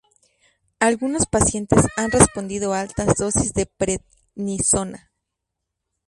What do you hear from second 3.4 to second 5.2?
de prednisona.